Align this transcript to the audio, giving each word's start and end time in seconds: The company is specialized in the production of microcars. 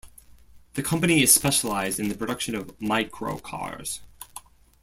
The 0.73 0.81
company 0.81 1.21
is 1.21 1.31
specialized 1.31 1.99
in 1.99 2.07
the 2.09 2.15
production 2.15 2.55
of 2.55 2.75
microcars. 2.79 3.99